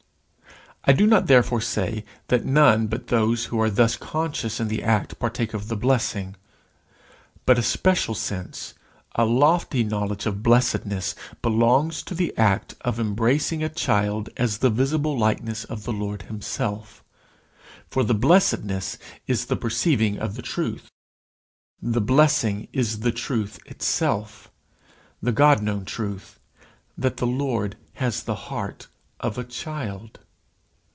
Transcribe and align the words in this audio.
I 0.83 0.93
do 0.93 1.05
not 1.05 1.27
therefore 1.27 1.61
say 1.61 2.03
that 2.29 2.43
none 2.43 2.87
but 2.87 3.09
those 3.09 3.45
who 3.45 3.61
are 3.61 3.69
thus 3.69 3.95
conscious 3.95 4.59
in 4.59 4.67
the 4.67 4.81
act 4.81 5.19
partake 5.19 5.53
of 5.53 5.67
the 5.67 5.75
blessing. 5.75 6.35
But 7.45 7.59
a 7.59 7.61
special 7.61 8.15
sense, 8.15 8.73
a 9.13 9.23
lofty 9.23 9.83
knowledge 9.83 10.25
of 10.25 10.41
blessedness, 10.41 11.13
belongs 11.43 12.01
to 12.01 12.15
the 12.15 12.35
act 12.35 12.73
of 12.81 12.99
embracing 12.99 13.61
a 13.63 13.69
child 13.69 14.31
as 14.37 14.57
the 14.57 14.71
visible 14.71 15.15
likeness 15.15 15.65
of 15.65 15.83
the 15.83 15.93
Lord 15.93 16.23
himself. 16.23 17.03
For 17.91 18.03
the 18.03 18.15
blessedness 18.15 18.97
is 19.27 19.45
the 19.45 19.55
perceiving 19.55 20.17
of 20.17 20.33
the 20.33 20.41
truth 20.41 20.89
the 21.79 22.01
blessing 22.01 22.67
is 22.73 23.01
the 23.01 23.11
truth 23.11 23.59
itself 23.67 24.49
the 25.21 25.31
God 25.31 25.61
known 25.61 25.85
truth, 25.85 26.39
that 26.97 27.17
the 27.17 27.27
Lord 27.27 27.75
has 27.93 28.23
the 28.23 28.35
heart 28.49 28.87
of 29.19 29.37
a 29.37 29.43
child. 29.43 30.21